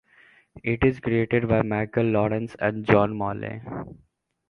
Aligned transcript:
It 0.63 0.83
is 0.83 0.99
created 0.99 1.47
by 1.47 1.61
Michael 1.61 2.05
Lawrence 2.05 2.55
and 2.57 2.83
John 2.87 3.15
Molloy. 3.15 3.59